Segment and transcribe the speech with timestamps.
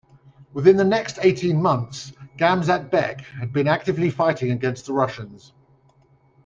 [0.53, 5.53] Within the next eighteen months, Gamzat-bek had been actively fighting against the Russians.